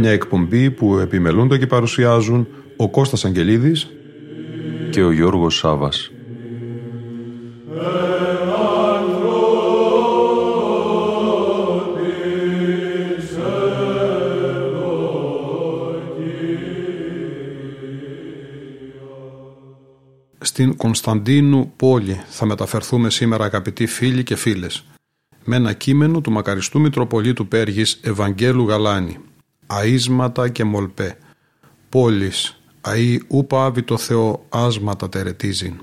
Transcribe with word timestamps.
Μια 0.00 0.10
εκπομπή 0.10 0.70
που 0.70 0.98
επιμελούνται 0.98 1.58
και 1.58 1.66
παρουσιάζουν 1.66 2.46
ο 2.76 2.90
Κώστας 2.90 3.24
Αγγελίδης 3.24 3.88
και 4.90 5.02
ο 5.02 5.12
Γιώργος 5.12 5.56
Σάβας. 5.56 6.10
Στην 20.38 20.76
Κωνσταντίνου 20.76 21.72
πόλη 21.76 22.20
θα 22.28 22.46
μεταφερθούμε 22.46 23.10
σήμερα 23.10 23.44
αγαπητοί 23.44 23.86
φίλοι 23.86 24.22
και 24.22 24.36
φίλες 24.36 24.84
με 25.44 25.56
ένα 25.56 25.72
κείμενο 25.72 26.20
του 26.20 26.32
μακαριστού 26.32 26.80
Μητροπολίτου 26.80 27.48
Πέργης 27.48 28.00
Ευαγγέλου 28.02 28.68
Γαλάνη 28.68 29.18
«Αΐσματα 29.70 30.52
και 30.52 30.64
μολπέ» 30.64 31.16
πόλης 31.88 32.60
αΐ 32.80 33.18
ούπα 33.28 33.72
το 33.84 33.96
Θεό 33.96 34.46
άσματα 34.48 35.08
τερετίζειν. 35.08 35.74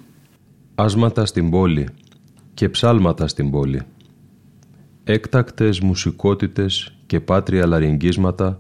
Άσματα 0.76 1.26
στην 1.26 1.50
πόλη 1.50 1.88
και 2.54 2.70
ψάλματα 2.70 3.28
στην 3.28 3.52
πόλη. 3.52 3.82
Έκτακτες 5.04 5.80
μουσικότητες 5.80 6.98
και 7.06 7.20
πάτρια 7.20 7.66
λαριγκίσματα 7.66 8.60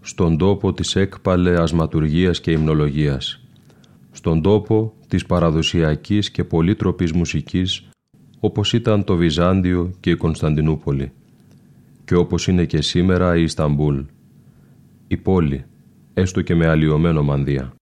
στον 0.00 0.38
τόπο 0.38 0.72
της 0.72 0.96
έκπαλε 0.96 1.60
ασματουργίας 1.60 2.40
και 2.40 2.50
υμνολογίας. 2.50 3.40
Στον 4.10 4.42
τόπο 4.42 4.94
της 5.08 5.26
παραδοσιακής 5.26 6.30
και 6.30 6.44
πολύτροπης 6.44 7.12
μουσικής 7.12 7.88
όπως 8.40 8.72
ήταν 8.72 9.04
το 9.04 9.16
Βυζάντιο 9.16 9.90
και 10.00 10.10
η 10.10 10.16
Κωνσταντινούπολη 10.16 11.12
και 12.04 12.14
όπως 12.14 12.46
είναι 12.46 12.64
και 12.64 12.82
σήμερα 12.82 13.36
η 13.36 13.42
Ισταμπούλ, 13.42 14.00
η 15.08 15.16
πόλη, 15.16 15.64
έστω 16.14 16.42
και 16.42 16.54
με 16.54 16.66
αλλοιωμένο 16.66 17.22
μανδύα. 17.22 17.74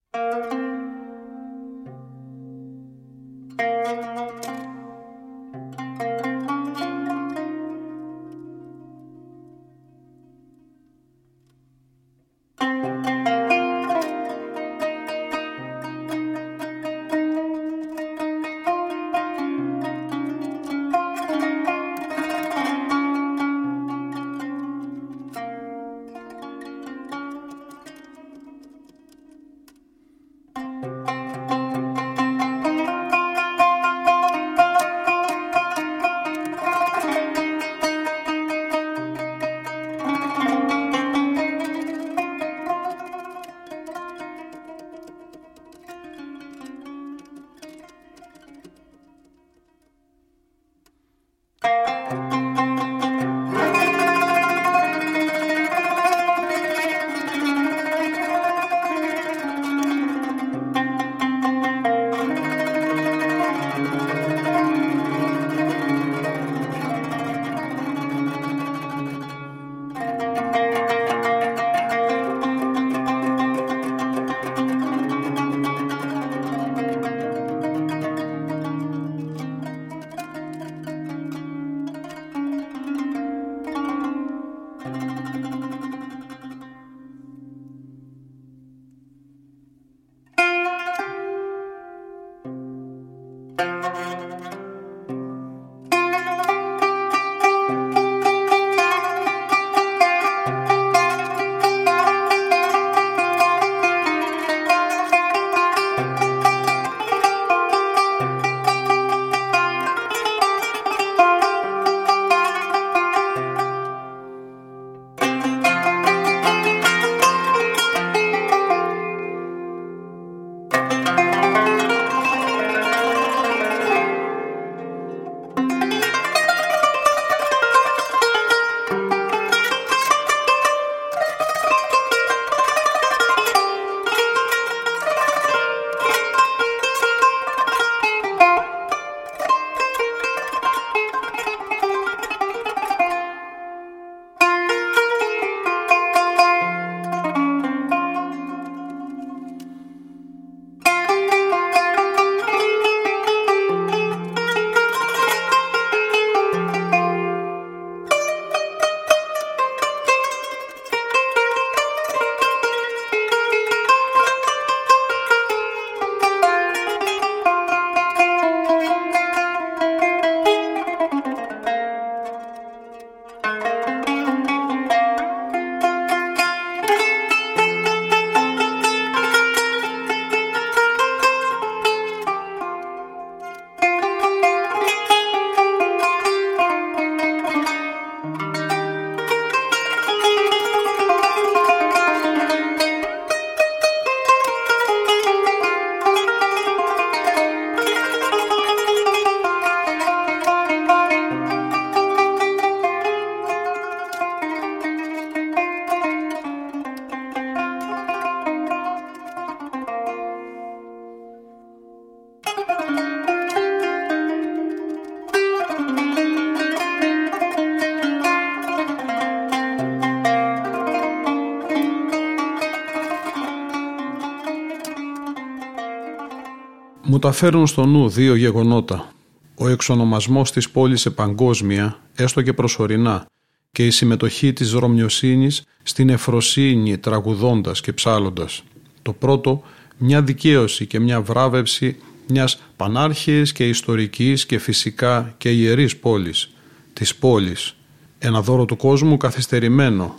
Μου 227.26 227.32
τα 227.32 227.38
φέρουν 227.38 227.66
στο 227.66 227.86
νου 227.86 228.08
δύο 228.08 228.34
γεγονότα. 228.34 229.12
Ο 229.54 229.68
εξονομασμός 229.68 230.52
της 230.52 230.70
πόλης 230.70 231.00
σε 231.00 231.10
παγκόσμια, 231.10 232.00
έστω 232.14 232.42
και 232.42 232.52
προσωρινά, 232.52 233.26
και 233.72 233.86
η 233.86 233.90
συμμετοχή 233.90 234.52
της 234.52 234.72
Ρωμιοσύνης 234.72 235.62
στην 235.82 236.08
εφροσύνη 236.08 236.98
τραγουδώντας 236.98 237.80
και 237.80 237.92
ψάλλοντας. 237.92 238.62
Το 239.02 239.12
πρώτο, 239.12 239.62
μια 239.98 240.22
δικαίωση 240.22 240.86
και 240.86 241.00
μια 241.00 241.20
βράβευση 241.20 241.96
μιας 242.28 242.62
πανάρχης 242.76 243.52
και 243.52 243.68
ιστορικής 243.68 244.46
και 244.46 244.58
φυσικά 244.58 245.34
και 245.38 245.50
ιερής 245.50 245.96
πόλης, 245.96 246.50
της 246.92 247.16
πόλης. 247.16 247.76
Ένα 248.18 248.42
δώρο 248.42 248.64
του 248.64 248.76
κόσμου 248.76 249.16
καθυστερημένο, 249.16 250.14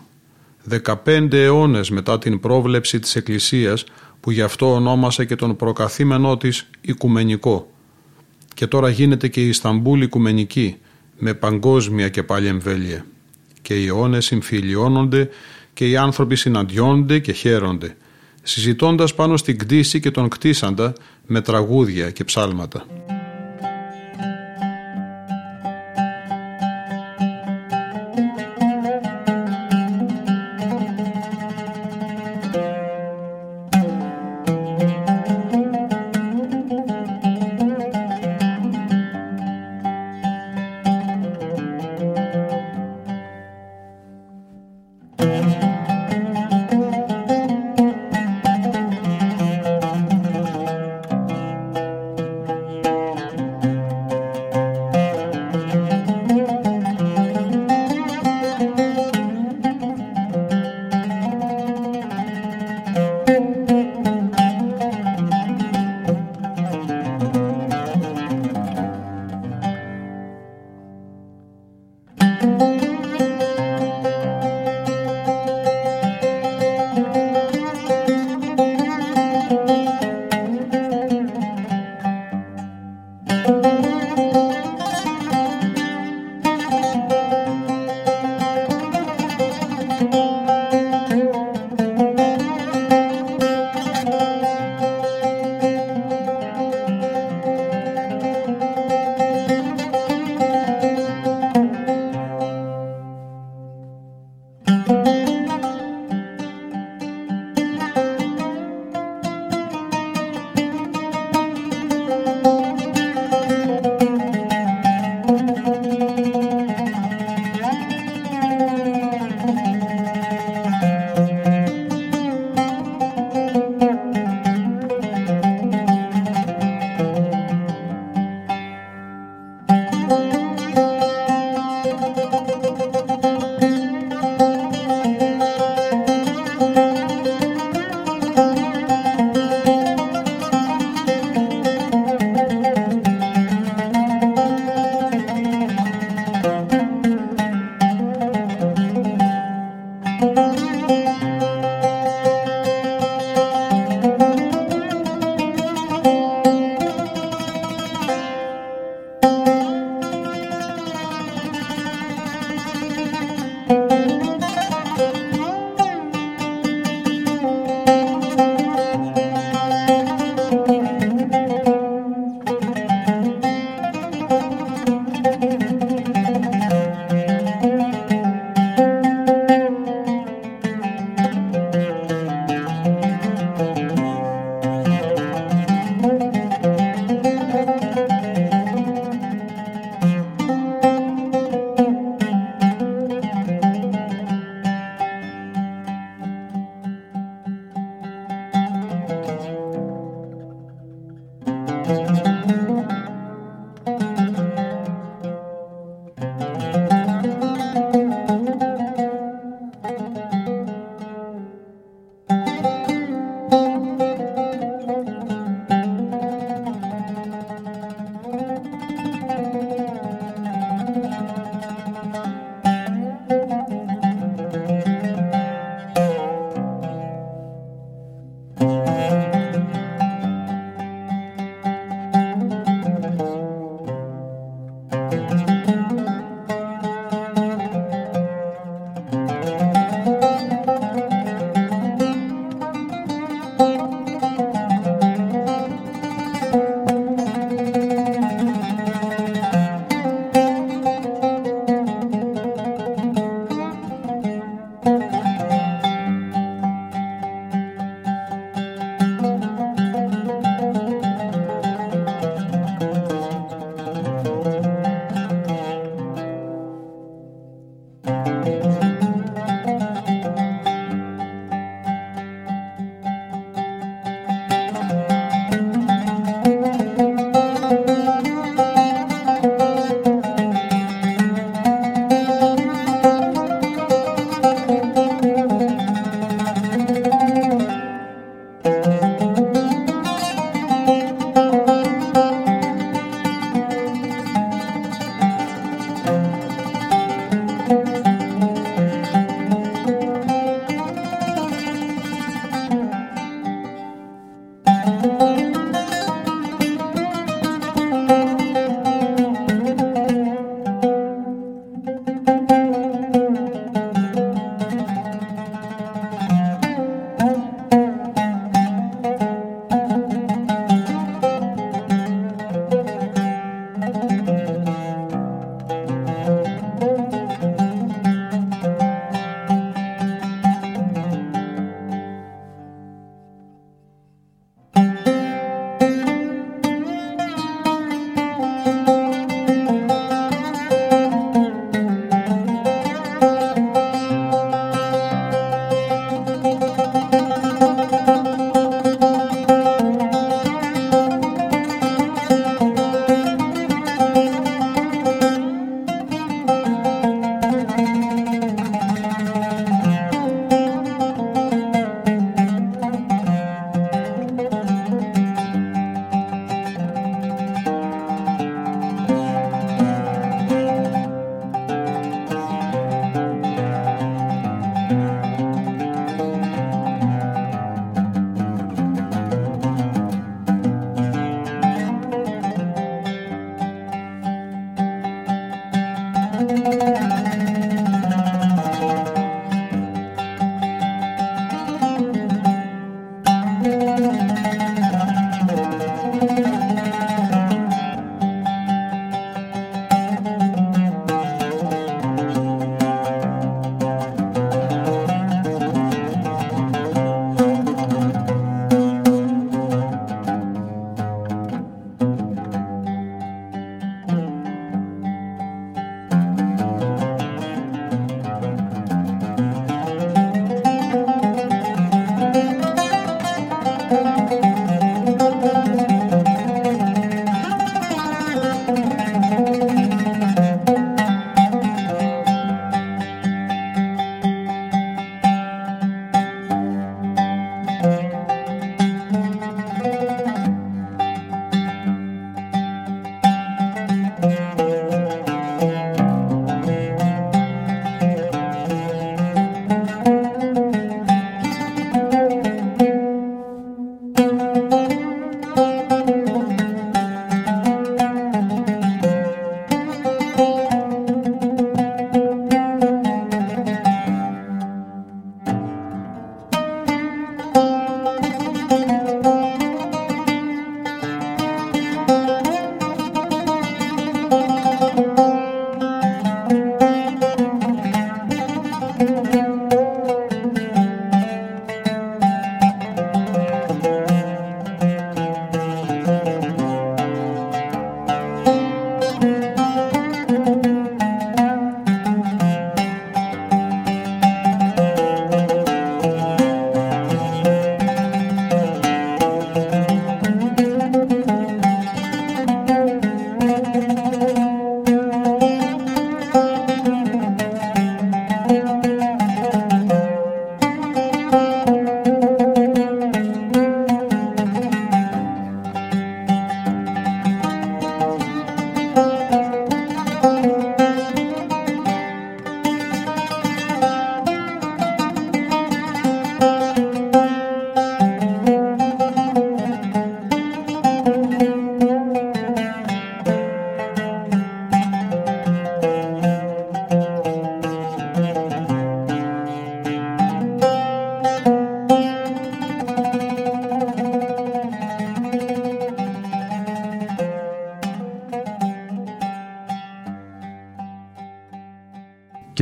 15 0.69 1.38
αιώνες 1.38 1.89
μετά 1.89 2.19
την 2.19 2.39
πρόβλεψη 2.39 3.00
της 3.00 3.15
Εκκλησίας 3.15 3.83
που 4.19 4.31
γι' 4.31 4.42
αυτό 4.42 4.74
ονόμασε 4.74 5.25
και 5.25 5.36
τον 5.36 5.56
προκαθήμενό 5.56 6.38
της 6.38 6.69
Οικουμενικό. 6.81 7.72
Και 8.54 8.68
τώρα 8.68 8.90
γίνεται 8.90 9.28
και 9.28 9.42
η 9.42 9.48
Ισταμπούλ 9.48 10.02
Οικουμενική 10.02 10.78
με 11.18 11.34
παγκόσμια 11.34 12.10
και 12.10 12.24
πάλι 12.24 12.48
εμβέλεια. 12.48 13.06
Και 13.62 13.81
οι 13.81 13.88
αιώνες 13.88 14.25
συμφιλιώνονται 14.25 15.30
και 15.74 15.90
οι 15.90 15.98
άνθρωποι 15.98 16.36
συναντιόνται 16.36 17.19
και 17.19 17.31
χαίρονται, 17.31 17.96
συζητώντας 18.44 19.16
πάνω 19.16 19.38
στην 19.38 19.58
κτήση 19.58 20.00
και 20.00 20.12
τον 20.12 20.28
κτίσαντα 20.30 20.94
με 21.25 21.42
τραγούδια 21.42 22.12
και 22.12 22.24
ψάλματα. 22.24 22.86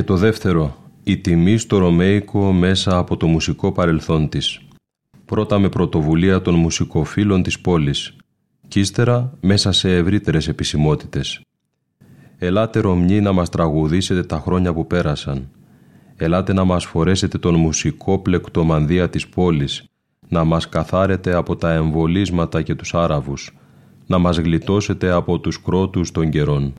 Το 0.03 0.15
δεύτερο, 0.15 0.75
η 1.03 1.17
τιμή 1.17 1.57
στο 1.57 1.77
Ρωμαϊκό 1.77 2.51
μέσα 2.51 2.97
από 2.97 3.17
το 3.17 3.27
μουσικό 3.27 3.71
παρελθόν 3.71 4.29
της. 4.29 4.59
Πρώτα 5.25 5.59
με 5.59 5.69
πρωτοβουλία 5.69 6.41
των 6.41 6.55
μουσικοφίλων 6.55 7.43
της 7.43 7.59
πόλης 7.59 8.15
και 8.67 8.79
ύστερα 8.79 9.33
μέσα 9.41 9.71
σε 9.71 9.95
ευρύτερες 9.95 10.47
επισημότητες. 10.47 11.41
Ελάτε 12.37 12.79
Ρωμνοί 12.79 13.21
να 13.21 13.31
μας 13.31 13.49
τραγουδήσετε 13.49 14.23
τα 14.23 14.39
χρόνια 14.39 14.73
που 14.73 14.87
πέρασαν. 14.87 15.49
Ελάτε 16.15 16.53
να 16.53 16.63
μας 16.63 16.85
φορέσετε 16.85 17.37
τον 17.37 17.55
μουσικό 17.55 18.19
πλεκτομανδία 18.19 19.09
της 19.09 19.27
πόλης, 19.27 19.83
να 20.27 20.43
μας 20.43 20.69
καθάρετε 20.69 21.33
από 21.35 21.55
τα 21.55 21.73
εμβολίσματα 21.73 22.61
και 22.61 22.75
τους 22.75 22.93
Άραβους, 22.93 23.57
να 24.05 24.17
μας 24.17 24.37
γλιτώσετε 24.37 25.11
από 25.11 25.39
τους 25.39 25.61
κρότους 25.61 26.11
των 26.11 26.29
καιρών. 26.29 26.73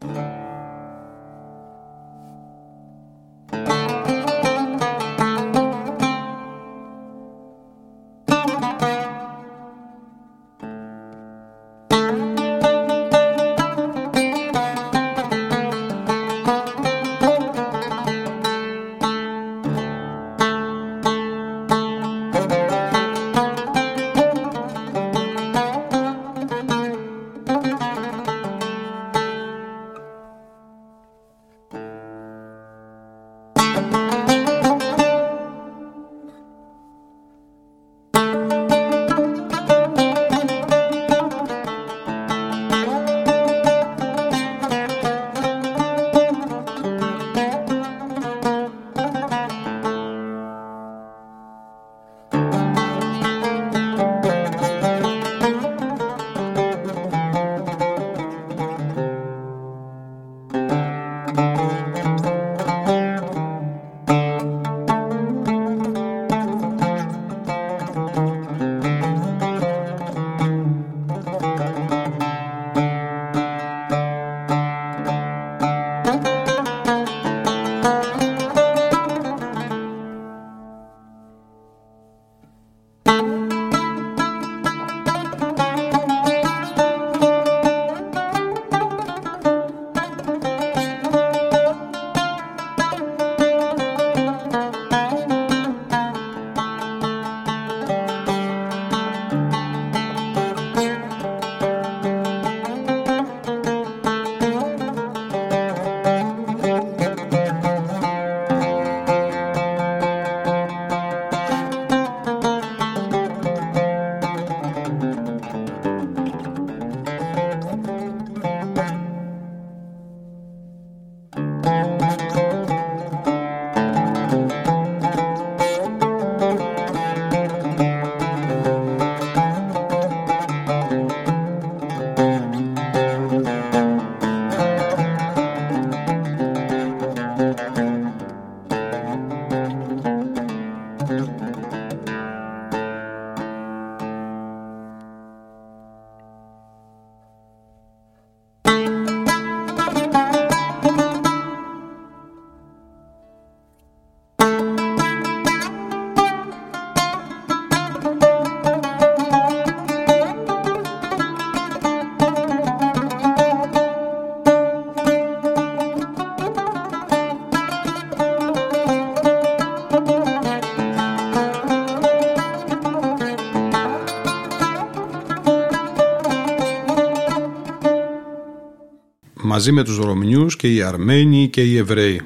Μαζί 179.57 179.73
με 179.73 179.85
τους 179.85 179.97
Ρωμνιούς 179.99 180.57
και 180.57 180.75
οι 180.75 180.83
Αρμένοι 180.83 181.49
και 181.49 181.63
οι 181.63 181.77
Εβραίοι 181.77 182.21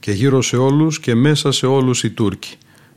και 0.00 0.12
γύρω 0.12 0.42
σε 0.42 0.56
όλους 0.56 1.00
και 1.00 1.14
μέσα 1.14 1.52
σε 1.52 1.66
όλους 1.66 2.04
οι 2.04 2.10
Τούρκοι, 2.10 2.56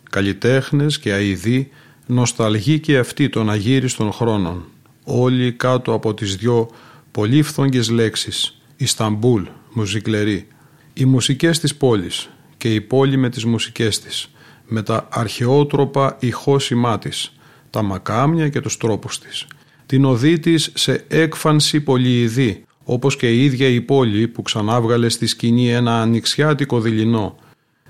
καλλιτέχνες 0.10 1.00
και 1.00 1.12
αηδοί, 1.12 1.70
νοσταλγοί 2.06 2.80
και 2.80 2.98
αυτοί 2.98 3.30
των 3.30 3.50
αγύριστων 3.50 4.12
χρόνων, 4.12 4.66
όλοι 5.04 5.52
κάτω 5.52 5.94
από 5.94 6.14
τις 6.14 6.36
δυο 6.36 6.70
πολύφθογγες 7.12 7.90
λέξεις 7.90 8.62
Ισταμπούλ, 8.78 9.44
μουσικλερή, 9.74 10.48
οι 10.94 11.06
μουσικές 11.06 11.60
της 11.60 11.76
πόλης 11.76 12.30
και 12.58 12.74
η 12.74 12.82
πόλη 12.82 13.18
με 13.18 13.30
τις 13.30 13.46
μουσικές 13.46 14.00
της, 14.00 14.30
με 14.68 14.82
τα 14.82 15.08
αρχαιότροπα 15.12 16.18
ηχώσιμά 16.20 16.98
της, 16.98 17.34
τα 17.70 17.82
μακάμια 17.82 18.50
και 18.50 18.62
τους 18.62 18.78
τρόπους 18.78 19.20
της, 19.20 19.48
την 19.86 20.06
οδή 20.06 20.40
της 20.40 20.72
σε 20.74 21.06
έκφανση 21.08 21.82
πολυειδή, 21.82 22.67
όπως 22.90 23.16
και 23.16 23.32
η 23.32 23.44
ίδια 23.44 23.68
η 23.68 23.82
πόλη 23.82 24.28
που 24.28 24.42
ξανάβγαλε 24.42 25.10
στη 25.10 25.28
σκηνή 25.28 25.70
ένα 25.70 26.02
ανοιξιάτικο 26.02 26.80
δειλινό, 26.80 27.36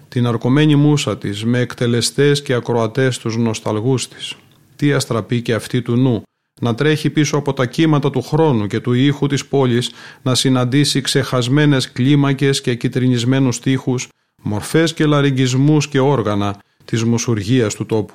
την 0.07 0.27
αρκωμένη 0.27 0.75
μουσα 0.75 1.17
της 1.17 1.43
με 1.45 1.59
εκτελεστές 1.59 2.41
και 2.41 2.53
ακροατές 2.53 3.17
τους 3.17 3.37
νοσταλγούς 3.37 4.07
της. 4.07 4.35
Τι 4.75 4.93
αστραπή 4.93 5.41
και 5.41 5.53
αυτή 5.53 5.81
του 5.81 5.95
νου, 5.95 6.21
να 6.61 6.75
τρέχει 6.75 7.09
πίσω 7.09 7.37
από 7.37 7.53
τα 7.53 7.65
κύματα 7.65 8.09
του 8.09 8.21
χρόνου 8.21 8.67
και 8.67 8.79
του 8.79 8.93
ήχου 8.93 9.27
της 9.27 9.45
πόλης, 9.45 9.91
να 10.21 10.35
συναντήσει 10.35 11.01
ξεχασμένες 11.01 11.91
κλίμακες 11.91 12.61
και 12.61 12.75
κυτρινισμένους 12.75 13.59
τείχους, 13.59 14.07
μορφές 14.41 14.93
και 14.93 15.05
λαρυγγισμούς 15.05 15.87
και 15.87 15.99
όργανα 15.99 16.61
της 16.85 17.03
μουσουργίας 17.03 17.75
του 17.75 17.85
τόπου. 17.85 18.13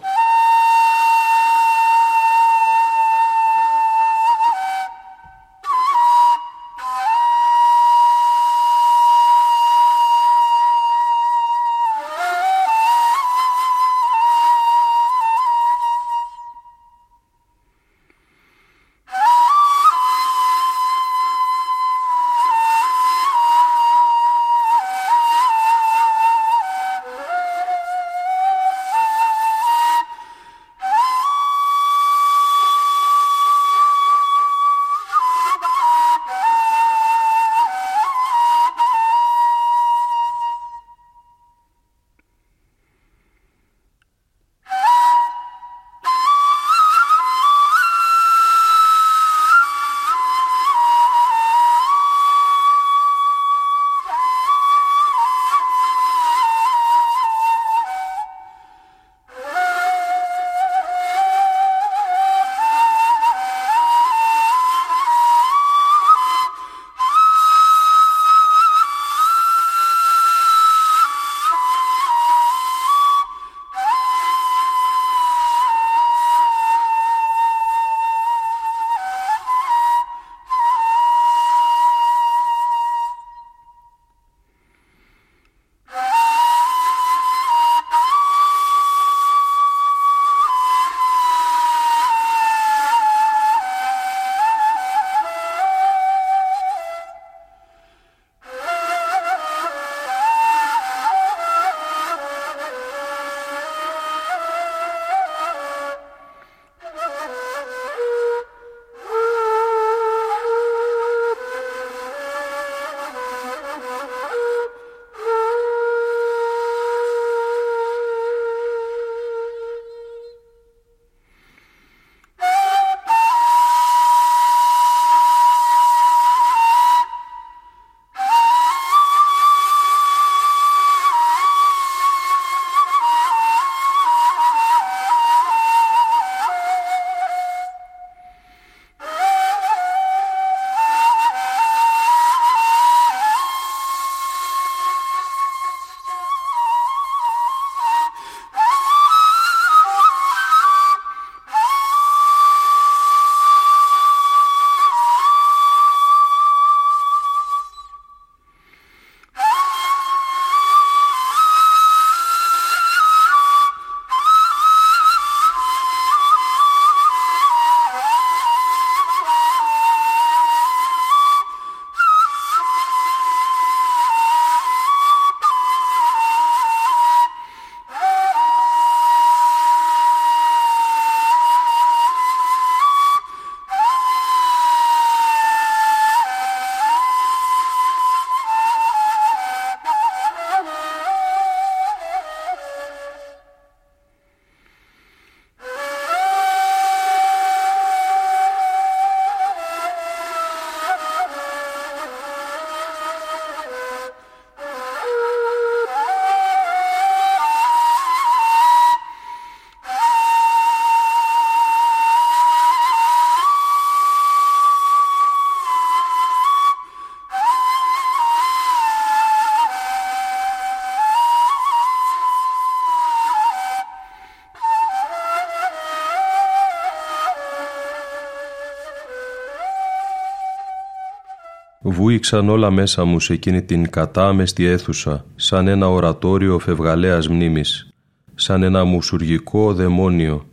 Βούηξαν 232.03 232.49
όλα 232.49 232.71
μέσα 232.71 233.05
μου 233.05 233.21
σε 233.21 233.33
εκείνη 233.33 233.63
την 233.63 233.91
κατάμεστη 233.91 234.65
αίθουσα, 234.65 235.25
σαν 235.37 235.67
ένα 235.67 235.89
ορατόριο 235.89 236.59
φευγαλέας 236.59 237.29
μνήμης, 237.29 237.89
σαν 238.35 238.63
ένα 238.63 238.85
μουσουργικό 238.85 239.75
δαιμόνιο 239.75 240.47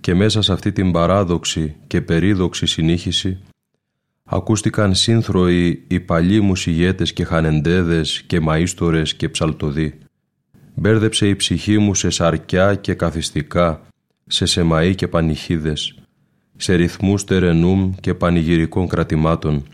και 0.00 0.14
μέσα 0.14 0.42
σε 0.42 0.52
αυτή 0.52 0.72
την 0.72 0.92
παράδοξη 0.92 1.76
και 1.86 2.00
περίδοξη 2.00 2.66
συνήχηση 2.66 3.38
Ακούστηκαν 4.24 4.94
σύνθροοι 4.94 5.84
οι 5.86 6.00
παλιοί 6.00 6.40
μου 6.42 6.52
και 7.14 7.24
χανεντέδες 7.24 8.22
και 8.26 8.40
μαΐστορες 8.46 9.08
και 9.16 9.28
ψαλτοδοί. 9.28 9.98
Μπέρδεψε 10.74 11.28
η 11.28 11.36
ψυχή 11.36 11.78
μου 11.78 11.94
σε 11.94 12.10
σαρκιά 12.10 12.74
και 12.74 12.94
καθιστικά, 12.94 13.80
σε 14.26 14.44
σεμαΐ 14.48 14.92
και 14.94 15.08
πανηχίδες, 15.08 15.94
σε 16.56 16.74
ρυθμούς 16.74 17.24
τερενούμ 17.24 17.92
και 18.00 18.14
πανηγυρικών 18.14 18.88
κρατημάτων, 18.88 19.64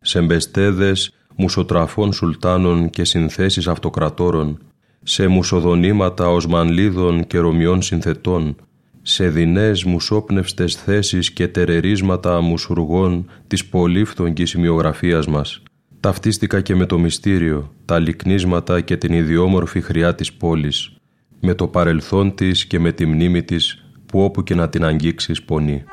σε 0.00 0.20
μπεστέδες 0.20 1.14
μουσοτραφών 1.36 2.12
σουλτάνων 2.12 2.90
και 2.90 3.04
συνθέσεις 3.04 3.68
αυτοκρατόρων, 3.68 4.58
σε 5.02 5.26
μουσοδονήματα 5.26 6.28
οσμανλίδων 6.28 7.26
και 7.26 7.38
ρωμιών 7.38 7.82
συνθετών, 7.82 8.56
σε 9.02 9.28
δεινές 9.28 9.84
μουσόπνευστες 9.84 10.74
θέσεις 10.74 11.30
και 11.30 11.48
τερερίσματα 11.48 12.40
μουσουργών 12.40 13.30
της 13.46 13.66
πολύφθογγης 13.66 14.50
σημειογραφίας 14.50 15.26
μας. 15.26 15.62
Ταυτίστηκα 16.00 16.60
και 16.60 16.74
με 16.74 16.86
το 16.86 16.98
μυστήριο, 16.98 17.72
τα 17.84 17.98
λυκνίσματα 17.98 18.80
και 18.80 18.96
την 18.96 19.12
ιδιόμορφη 19.12 19.80
χρειά 19.80 20.14
της 20.14 20.32
πόλης, 20.32 20.92
με 21.40 21.54
το 21.54 21.68
παρελθόν 21.68 22.34
της 22.34 22.66
και 22.66 22.78
με 22.78 22.92
τη 22.92 23.06
μνήμη 23.06 23.42
της 23.42 23.84
που 24.06 24.24
όπου 24.24 24.42
και 24.42 24.54
να 24.54 24.68
την 24.68 24.84
αγγίξεις 24.84 25.42
πονεί. 25.42 25.84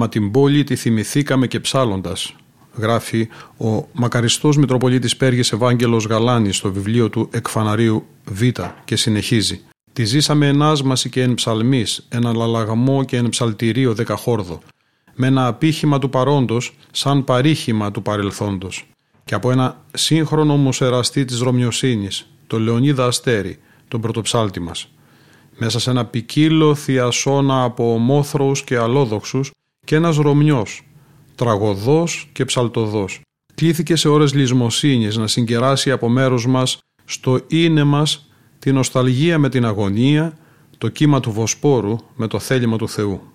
Μα 0.00 0.08
την 0.08 0.30
πόλη 0.30 0.64
τη 0.64 0.76
θυμηθήκαμε 0.76 1.46
και 1.46 1.60
ψάλλοντας, 1.60 2.34
γράφει 2.76 3.28
ο 3.58 3.88
μακαριστός 3.92 4.56
Μητροπολίτης 4.56 5.16
Πέργης 5.16 5.52
Ευάγγελος 5.52 6.06
Γαλάνης 6.06 6.56
στο 6.56 6.72
βιβλίο 6.72 7.08
του 7.10 7.28
Εκφαναρίου 7.32 8.06
Β 8.24 8.42
και 8.84 8.96
συνεχίζει. 8.96 9.60
Τη 9.92 10.04
ζήσαμε 10.04 10.46
εν 10.46 10.62
άσμαση 10.62 11.08
και 11.08 11.22
εν 11.22 11.34
ψαλμής, 11.34 12.06
εν 12.08 12.26
αλλαγμό 12.26 13.04
και 13.04 13.16
εν 13.16 13.28
ψαλτηρίο 13.28 13.94
δεκαχόρδο, 13.94 14.60
με 15.14 15.26
ένα 15.26 15.46
απήχημα 15.46 15.98
του 15.98 16.10
παρόντος 16.10 16.76
σαν 16.90 17.24
παρήχημα 17.24 17.90
του 17.90 18.02
παρελθόντος 18.02 18.88
και 19.24 19.34
από 19.34 19.50
ένα 19.50 19.84
σύγχρονο 19.94 20.56
μουσεραστή 20.56 21.24
της 21.24 21.38
Ρωμιοσύνης, 21.38 22.26
το 22.46 22.58
Λεωνίδα 22.58 23.06
Αστέρη, 23.06 23.58
τον 23.88 24.00
πρωτοψάλτη 24.00 24.60
μας 24.60 24.88
μέσα 25.56 25.78
σε 25.78 25.90
ένα 25.90 26.04
ποικίλο 26.04 26.74
θειασόνα 26.74 27.62
από 27.62 27.92
ομόθροους 27.94 28.62
και 28.62 28.76
αλόδοξους 28.76 29.50
και 29.86 29.94
ένας 29.94 30.16
Ρωμιός, 30.16 30.82
τραγωδός 31.34 32.28
και 32.32 32.44
ψαλτοδός. 32.44 33.20
Κλήθηκε 33.54 33.96
σε 33.96 34.08
ώρες 34.08 34.34
λησμοσύνης 34.34 35.16
να 35.16 35.26
συγκεράσει 35.26 35.90
από 35.90 36.08
μέρους 36.08 36.46
μας 36.46 36.78
στο 37.04 37.40
είναι 37.46 37.84
μας 37.84 38.30
την 38.58 38.74
νοσταλγία 38.74 39.38
με 39.38 39.48
την 39.48 39.64
αγωνία, 39.64 40.38
το 40.78 40.88
κύμα 40.88 41.20
του 41.20 41.32
Βοσπόρου 41.32 41.96
με 42.14 42.26
το 42.26 42.38
θέλημα 42.38 42.76
του 42.76 42.88
Θεού. 42.88 43.29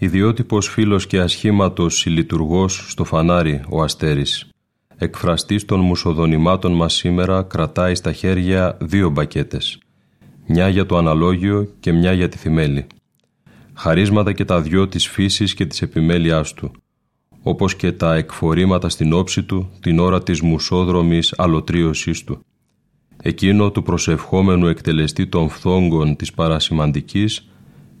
Ιδιότυπος 0.00 0.68
φίλος 0.68 1.06
και 1.06 1.20
ασχήματος 1.20 1.98
συλλειτουργός 1.98 2.90
στο 2.90 3.04
φανάρι 3.04 3.62
ο 3.68 3.82
Αστέρης. 3.82 4.48
Εκφραστής 4.96 5.64
των 5.64 5.80
μουσοδονημάτων 5.80 6.72
μας 6.72 6.94
σήμερα 6.94 7.42
κρατάει 7.42 7.94
στα 7.94 8.12
χέρια 8.12 8.76
δύο 8.80 9.10
μπακέτες. 9.10 9.78
Μια 10.46 10.68
για 10.68 10.86
το 10.86 10.96
αναλόγιο 10.96 11.72
και 11.80 11.92
μια 11.92 12.12
για 12.12 12.28
τη 12.28 12.38
θυμέλη. 12.38 12.86
Χαρίσματα 13.74 14.32
και 14.32 14.44
τα 14.44 14.60
δυο 14.60 14.88
της 14.88 15.08
φύσης 15.08 15.54
και 15.54 15.66
της 15.66 15.82
επιμέλειάς 15.82 16.54
του. 16.54 16.72
Όπως 17.42 17.76
και 17.76 17.92
τα 17.92 18.14
εκφορήματα 18.14 18.88
στην 18.88 19.12
όψη 19.12 19.42
του 19.42 19.70
την 19.80 19.98
ώρα 19.98 20.22
της 20.22 20.40
μουσόδρομης 20.40 21.34
αλωτρίωσής 21.36 22.24
του. 22.24 22.44
Εκείνο 23.22 23.70
του 23.70 23.82
προσευχόμενου 23.82 24.66
εκτελεστή 24.66 25.26
των 25.26 25.48
φθόγκων 25.48 26.16
της 26.16 26.32
παρασημαντικής 26.32 27.48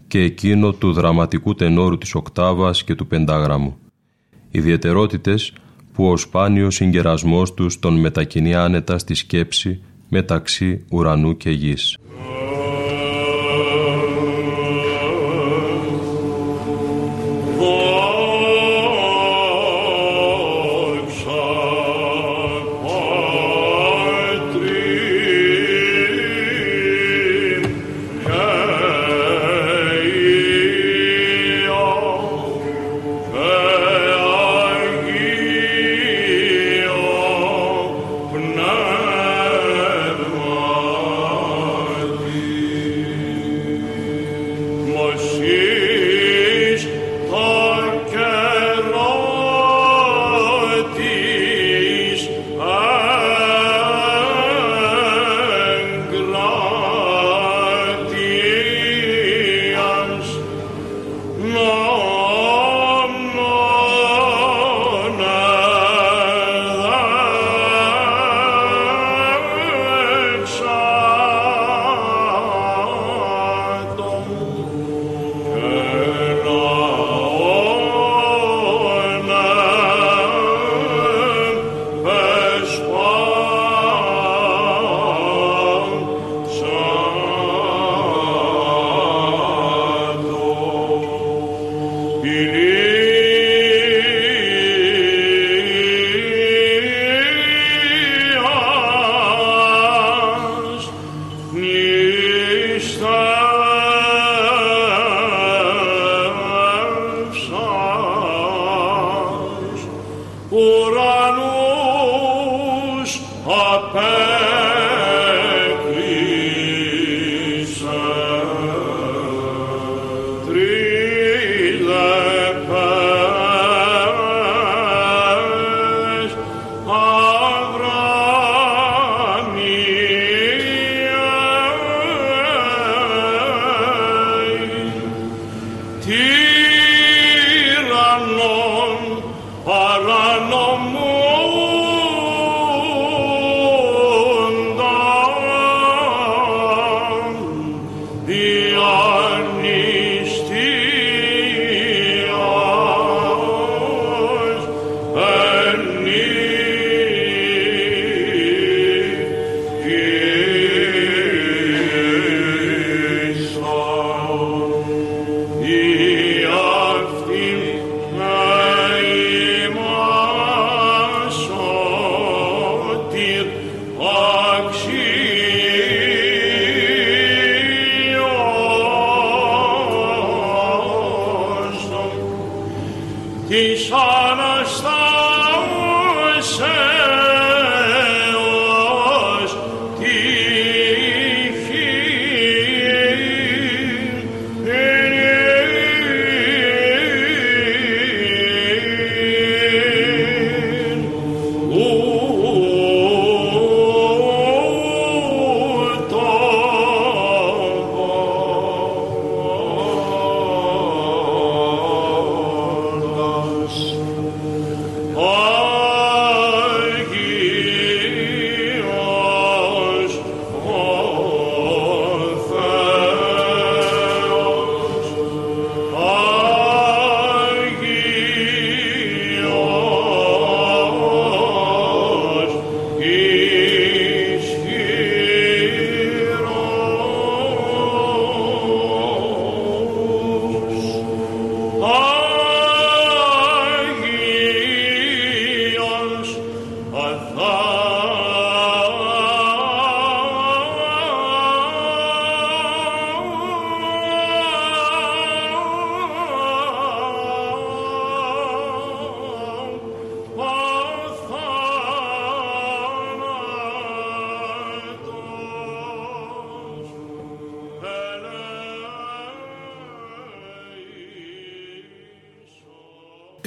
και 0.08 0.20
εκείνο 0.20 0.72
του 0.72 0.92
δραματικού 0.92 1.54
τενόρου 1.54 1.98
της 1.98 2.14
οκτάβας 2.14 2.84
και 2.84 2.94
του 2.94 3.06
πεντάγραμμου. 3.06 3.76
Ιδιαιτερότητες 4.50 5.52
που 5.92 6.08
ο 6.10 6.16
σπάνιος 6.16 6.74
συγκερασμός 6.74 7.54
τους 7.54 7.78
τον 7.78 7.94
μετακινεί 8.00 8.54
άνετα 8.54 8.98
στη 8.98 9.14
σκέψη 9.14 9.80
μεταξύ 10.08 10.84
ουρανού 10.90 11.36
και 11.36 11.50
γης. 11.50 11.96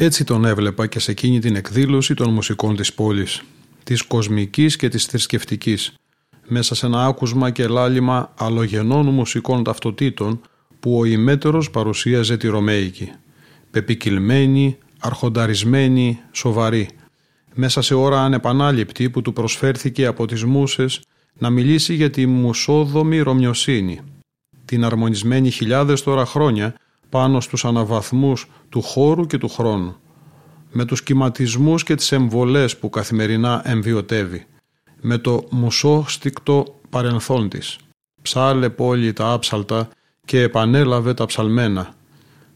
Έτσι 0.04 0.24
τον 0.24 0.46
έβλεπα 0.46 0.88
και 0.88 1.00
σε 1.00 1.12
εκείνη 1.12 1.40
την 1.40 1.56
εκδήλωση 1.56 2.14
των 2.14 2.34
μουσικών 2.34 2.76
της 2.76 2.94
πόλης, 2.94 3.42
της 3.84 4.02
κοσμικής 4.02 4.76
και 4.76 4.90
της 4.90 5.06
θρησκευτικής, 5.06 5.94
μέσα 6.48 6.76
σε 6.76 6.86
ένα 6.86 7.06
άκουσμα 7.06 7.50
και 7.50 7.68
λάλημα 7.68 8.34
αλλογενών 8.38 9.06
μουσικών 9.06 9.64
ταυτοτήτων 9.64 10.42
που 10.80 10.98
ο 10.98 11.06
ημέτερος 11.06 11.70
παρουσίαζε 11.70 12.38
τη 12.38 12.48
Ρωμαϊκή. 12.48 13.12
Πεπικυλμένη, 13.72 14.78
αρχονταρισμένη, 15.00 16.20
σοβαρή, 16.32 16.90
μέσα 17.54 17.82
σε 17.82 17.94
ώρα 17.94 18.22
ανεπανάληπτη 18.22 19.10
που 19.10 19.22
του 19.22 19.34
προσφέρθηκε 19.34 20.06
από 20.06 20.26
τις 20.26 20.44
μουσες 20.44 21.02
να 21.38 21.50
μιλήσει 21.50 21.94
για 21.94 22.10
τη 22.10 22.26
μουσόδομη 22.26 23.20
ρωμιοσύνη, 23.20 24.00
την 24.66 24.84
αρμονισμένη 24.86 25.50
χιλιάδες 25.50 26.04
τώρα 26.04 26.26
χρόνια 26.26 26.76
πάνω 27.12 27.40
στους 27.40 27.66
αναβαθμούς 27.66 28.48
του 28.70 28.82
χώρου 28.82 29.26
και 29.26 29.38
του 29.38 29.50
χρόνου, 29.50 29.96
με 30.72 30.86
τους 30.86 31.04
κυματισμούς 31.04 31.84
και 31.84 31.96
τις 31.96 32.12
εμβολές 32.12 32.78
που 32.78 32.90
καθημερινά 32.90 33.62
εμβιωτεύει, 33.66 34.46
με 35.02 35.18
το 35.18 35.44
μουσόστικτο 35.50 36.80
παρενθόν 36.90 37.50
της. 37.50 37.78
Ψάλε 38.22 38.70
πόλη 38.70 39.14
τα 39.14 39.32
άψαλτα 39.32 39.90
και 40.26 40.42
επανέλαβε 40.42 41.14
τα 41.14 41.26
ψαλμένα. 41.26 41.94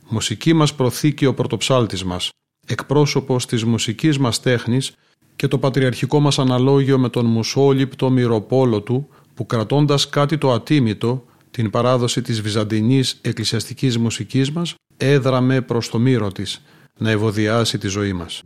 Μουσική 0.09 0.53
μας 0.53 0.75
προθήκη 0.75 1.25
ο 1.25 1.33
πρωτοψάλτης 1.33 2.03
μας, 2.03 2.29
εκπρόσωπος 2.67 3.45
της 3.45 3.63
μουσικής 3.63 4.17
μας 4.17 4.39
τέχνης 4.39 4.95
και 5.35 5.47
το 5.47 5.57
πατριαρχικό 5.57 6.19
μας 6.19 6.39
αναλόγιο 6.39 6.97
με 6.97 7.09
τον 7.09 7.25
μουσόληπτο 7.25 8.09
μυροπόλο 8.09 8.81
του 8.81 9.07
που 9.33 9.45
κρατώντας 9.45 10.09
κάτι 10.09 10.37
το 10.37 10.51
ατίμητο, 10.51 11.25
την 11.55 11.69
παράδοση 11.69 12.21
της 12.21 12.41
βυζαντινής 12.41 13.19
εκκλησιαστικής 13.21 13.97
μουσικής 13.97 14.51
μας, 14.51 14.75
έδραμε 14.97 15.61
προς 15.61 15.89
το 15.89 15.99
μύρο 15.99 16.31
της, 16.31 16.61
να 16.97 17.09
ευωδιάσει 17.09 17.77
τη 17.77 17.87
ζωή 17.87 18.13
μας. 18.13 18.41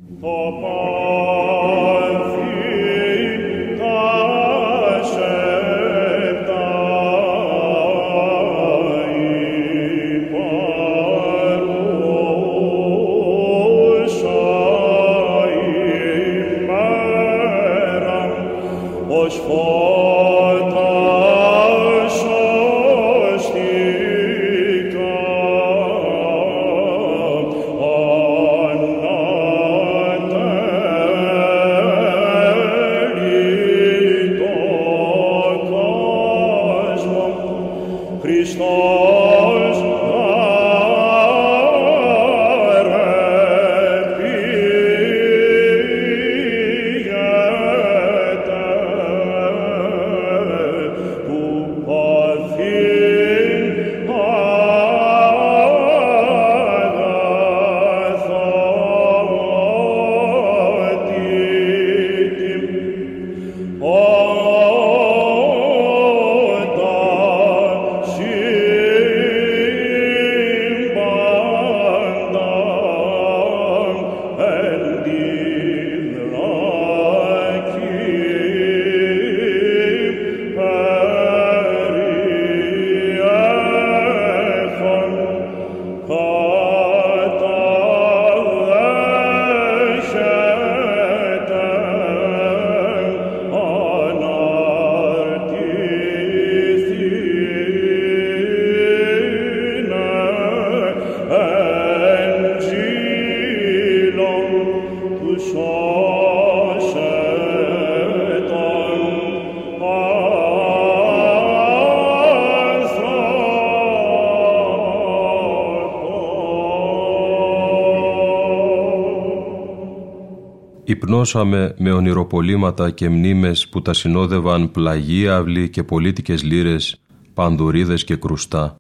Υπνώσαμε 121.20 121.76
με 121.78 121.92
ονειροπολίματα 121.92 122.92
και 122.92 123.10
μνήμες 123.10 123.68
που 123.68 123.82
τα 123.82 123.94
συνόδευαν 123.94 124.72
πλαγία 124.72 125.36
αυλή 125.36 125.70
και 125.70 125.84
πολίτικες 125.84 126.44
λύρες, 126.44 127.02
πανδουρίδες 127.34 128.04
και 128.04 128.16
κρουστά. 128.16 128.76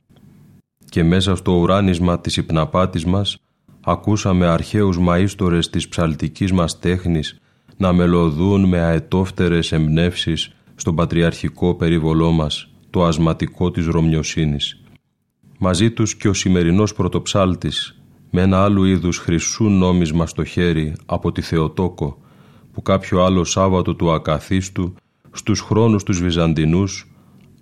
Και 0.89 1.03
μέσα 1.03 1.35
στο 1.35 1.51
ουράνισμα 1.51 2.19
της 2.19 2.37
υπναπάτης 2.37 3.05
μας 3.05 3.37
ακούσαμε 3.81 4.45
αρχαίους 4.45 4.97
μαΐστορες 4.99 5.69
της 5.69 5.87
ψαλτικής 5.87 6.51
μας 6.51 6.79
τέχνης 6.79 7.39
να 7.77 7.93
μελωδούν 7.93 8.65
με 8.65 8.79
αετόφτερες 8.79 9.71
εμπνεύσεις 9.71 10.51
στον 10.75 10.95
πατριαρχικό 10.95 11.75
περιβολό 11.75 12.31
μας, 12.31 12.69
το 12.89 13.05
ασματικό 13.05 13.71
της 13.71 13.85
Ρωμιοσύνης. 13.85 14.81
Μαζί 15.57 15.91
τους 15.91 16.15
και 16.15 16.27
ο 16.27 16.33
σημερινός 16.33 16.93
πρωτοψάλτης, 16.93 18.01
με 18.31 18.41
ένα 18.41 18.63
άλλου 18.63 18.83
είδους 18.83 19.17
χρυσού 19.17 19.63
νόμισμα 19.69 20.25
στο 20.25 20.43
χέρι 20.43 20.95
από 21.05 21.31
τη 21.31 21.41
Θεοτόκο, 21.41 22.17
που 22.73 22.81
κάποιο 22.81 23.23
άλλο 23.23 23.43
Σάββατο 23.43 23.95
του 23.95 24.11
ακαθίστου, 24.11 24.93
στους 25.31 25.61
χρόνους 25.61 26.03
τους 26.03 26.21
Βυζαντινούς, 26.21 27.11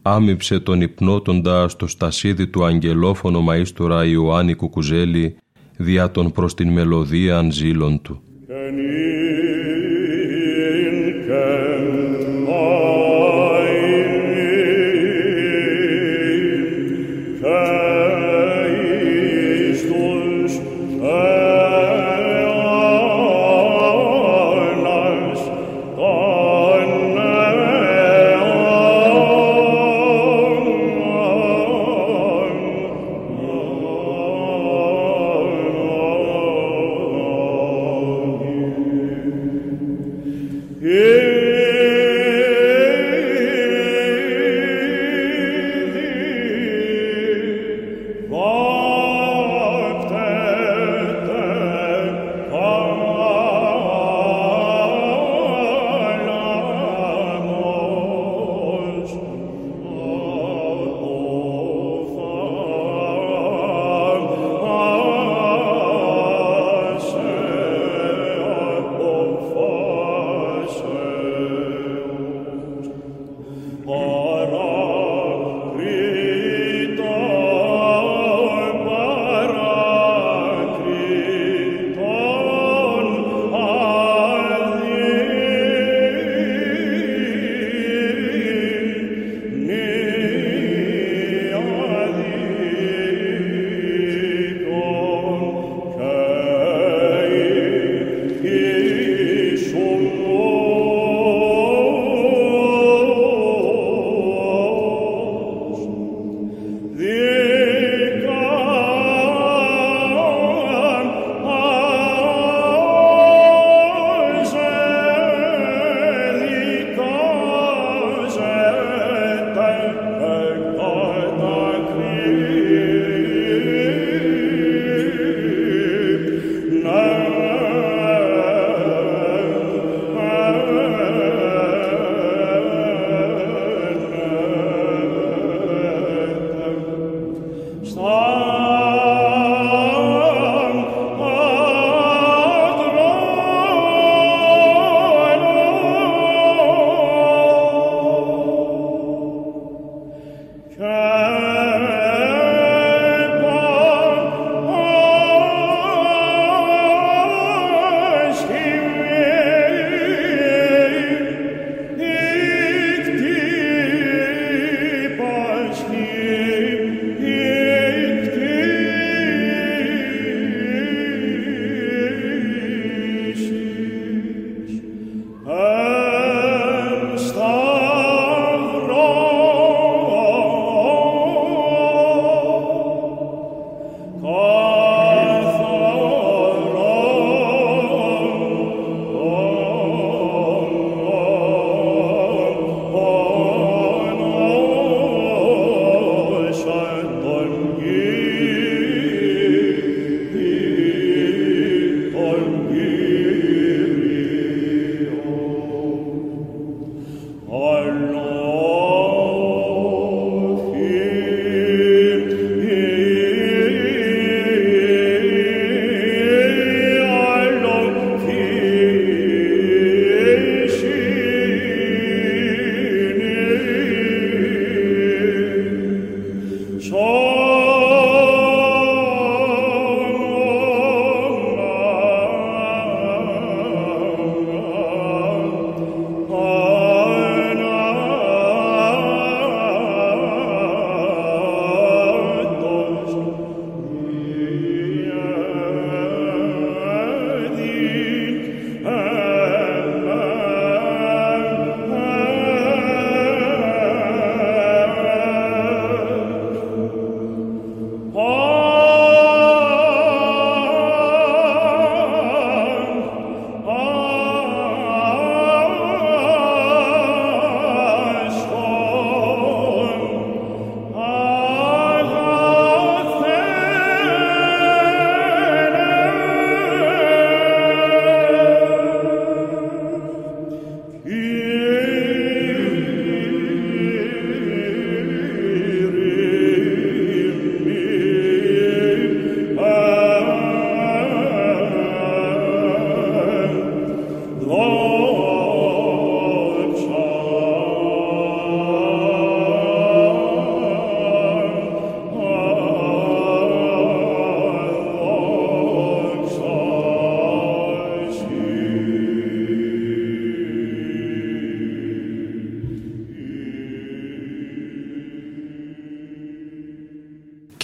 άμυψε 0.01 0.60
τον 0.60 0.82
υπνότοντα 0.82 1.68
στο 1.68 1.88
στασίδι 1.88 2.47
του 2.47 2.66
αγγελόφωνο 2.66 3.45
μαΐστορα 3.49 4.05
Ιωάννη 4.08 4.53
Κουκουζέλη 4.53 5.38
δια 5.78 6.12
των 6.12 6.32
προς 6.32 6.53
την 6.53 6.72
μελωδία 6.72 7.47
ζήλων 7.51 8.01
του. 8.01 8.22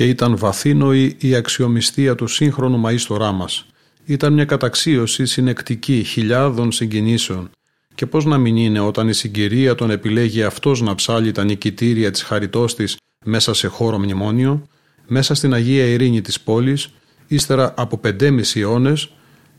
Και 0.03 0.09
ήταν 0.09 0.37
βαθύνοη 0.37 1.15
η 1.19 1.35
αξιομιστία 1.35 2.15
του 2.15 2.27
σύγχρονου 2.27 2.81
μαΐστορά 2.85 3.31
μας. 3.33 3.65
Ήταν 4.05 4.33
μια 4.33 4.45
καταξίωση 4.45 5.25
συνεκτική 5.25 6.03
χιλιάδων 6.03 6.71
συγκινήσεων 6.71 7.49
και 7.95 8.05
πώς 8.05 8.25
να 8.25 8.37
μην 8.37 8.55
είναι 8.55 8.79
όταν 8.79 9.07
η 9.09 9.13
συγκυρία 9.13 9.75
τον 9.75 9.89
επιλέγει 9.89 10.43
αυτός 10.43 10.81
να 10.81 10.95
ψάλει 10.95 11.31
τα 11.31 11.43
νικητήρια 11.43 12.11
της 12.11 12.23
χαριτός 12.23 12.75
της 12.75 12.97
μέσα 13.25 13.53
σε 13.53 13.67
χώρο 13.67 13.97
μνημόνιο, 13.99 14.67
μέσα 15.07 15.33
στην 15.33 15.53
Αγία 15.53 15.85
Ειρήνη 15.85 16.21
της 16.21 16.41
πόλης, 16.41 16.89
ύστερα 17.27 17.73
από 17.77 17.97
πεντέμιση 17.97 18.59
αιώνες, 18.59 19.11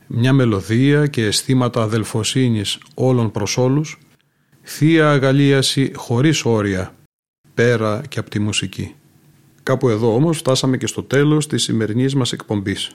μια 0.06 0.32
μελωδία 0.32 1.06
και 1.06 1.24
αισθήματα 1.24 1.82
αδελφοσύνης 1.82 2.78
όλων 2.94 3.30
προς 3.30 3.56
όλους, 3.56 3.98
θεία 4.62 5.10
αγαλίαση 5.10 5.92
χωρίς 5.94 6.44
όρια, 6.44 6.94
πέρα 7.54 8.02
και 8.08 8.18
από 8.18 8.30
τη 8.30 8.38
μουσική. 8.38 8.94
Κάπου 9.64 9.88
εδώ 9.88 10.14
όμως 10.14 10.38
φτάσαμε 10.38 10.76
και 10.76 10.86
στο 10.86 11.02
τέλος 11.02 11.46
της 11.46 11.62
σημερινής 11.62 12.14
μας 12.14 12.32
εκπομπής. 12.32 12.90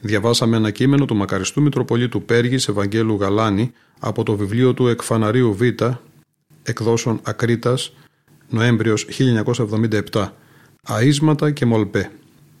Διαβάσαμε 0.00 0.56
ένα 0.56 0.70
κείμενο 0.70 1.04
του 1.04 1.16
μακαριστού 1.16 1.62
Μητροπολίτου 1.62 2.22
Πέργης 2.22 2.68
Ευαγγέλου 2.68 3.16
Γαλάνη 3.20 3.72
από 3.98 4.22
το 4.22 4.36
βιβλίο 4.36 4.74
του 4.74 4.88
Εκφαναρίου 4.88 5.54
Β, 5.54 5.62
εκδόσεων 6.62 7.20
Ακρίτας, 7.22 7.92
Νοέμβριος 8.48 9.04
1977. 9.04 10.32
Αίσματα 11.00 11.50
και 11.50 11.66
Μολπέ. 11.66 12.10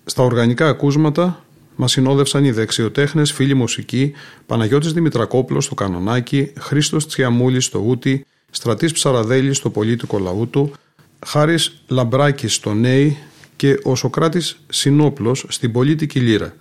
Στα 0.04 0.22
οργανικά 0.22 0.68
ακούσματα 0.68 1.44
μας 1.76 1.92
συνόδευσαν 1.92 2.44
οι 2.44 2.50
δεξιοτέχνες 2.50 3.32
φίλοι 3.32 3.54
μουσικοί 3.54 4.12
Παναγιώτης 4.46 4.92
Δημητρακόπουλος 4.92 5.64
στο 5.64 5.74
Κανονάκι, 5.74 6.52
Χρήστος 6.58 7.06
Τσιαμούλης 7.06 7.64
στο 7.64 7.84
Ούτι, 7.86 8.26
Στρατής 8.50 8.92
Ψαραδέλης 8.92 9.56
στο 9.56 9.70
Πολίτικο 9.70 10.18
Λαούτου, 10.18 10.72
Χάρης 11.26 11.82
Λαμπράκης 11.88 12.54
στο 12.54 12.74
Νέι, 12.74 13.18
και 13.56 13.78
ο 13.82 13.94
Σοκράτης 13.94 14.58
Συνόπλος 14.68 15.44
στην 15.48 15.72
πολίτικη 15.72 16.20
λύρα. 16.20 16.54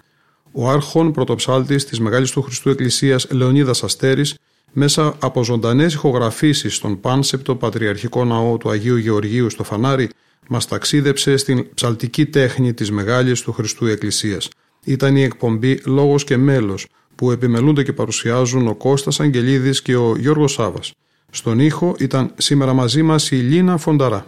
Ο 0.52 0.70
άρχον 0.70 1.12
πρωτοψάλτης 1.12 1.86
της 1.86 2.00
Μεγάλης 2.00 2.32
του 2.32 2.42
Χριστού 2.42 2.70
Εκκλησίας 2.70 3.28
Λεωνίδας 3.32 3.84
Αστέρης 3.84 4.36
μέσα 4.72 5.16
από 5.20 5.44
ζωντανές 5.44 5.94
ηχογραφήσεις 5.94 6.76
στον 6.76 7.00
πάνσεπτο 7.00 7.56
πατριαρχικό 7.56 8.26
ναό 8.26 8.58
του 8.58 8.70
Αγίου 8.70 8.96
Γεωργίου 8.96 9.50
στο 9.50 9.64
Φανάρι 9.64 10.10
μας 10.50 10.68
ταξίδεψε 10.68 11.38
στην 11.38 11.68
ψαλτική 11.74 12.26
τέχνη 12.26 12.74
της 12.74 12.92
Μεγάλης 12.92 13.42
του 13.42 13.52
Χριστού 13.52 13.86
Εκκλησίας. 13.86 14.50
Ήταν 14.84 15.16
η 15.16 15.24
εκπομπή 15.24 15.82
«Λόγος 15.86 16.24
και 16.24 16.38
μέλος» 16.38 16.88
που 17.16 17.32
επιμελούνται 17.32 17.84
και 17.84 17.94
παρουσιάζουν 17.94 18.68
ο 18.68 18.76
Κώστας 18.76 19.20
Αγγελίδης 19.20 19.82
και 19.82 19.96
ο 19.96 20.16
Γιώργος 20.18 20.52
Σάβας. 20.52 20.94
Στον 21.30 21.60
ήχο 21.60 21.96
ήταν 22.00 22.32
σήμερα 22.38 22.74
μαζί 22.74 23.02
μας 23.02 23.32
η 23.32 23.36
Λίνα 23.36 23.78
Φονταρά. 23.78 24.26